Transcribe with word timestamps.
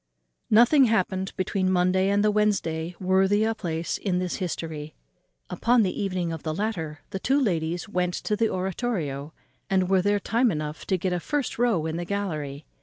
_Nothing 0.49 0.85
happened 0.85 1.31
between 1.37 1.67
the 1.67 1.71
Monday 1.73 2.09
and 2.09 2.23
the 2.23 2.31
Wednesday 2.31 2.95
worthy 2.99 3.43
a 3.43 3.53
place 3.53 3.99
in 3.99 4.17
this 4.17 4.37
history. 4.37 4.95
Upon 5.47 5.83
the 5.83 6.01
evening 6.01 6.31
of 6.33 6.41
the 6.41 6.55
latter 6.55 7.01
the 7.11 7.19
two 7.19 7.39
ladies 7.39 7.87
went 7.87 8.15
to 8.15 8.35
the 8.35 8.49
oratorio, 8.49 9.31
and 9.69 9.89
were 9.91 10.01
there 10.01 10.19
time 10.19 10.49
enough 10.49 10.87
to 10.87 10.97
get 10.97 11.13
a 11.13 11.19
first 11.19 11.59
row 11.59 11.85
in 11.85 11.97
the 11.97 12.05
gallery. 12.05 12.65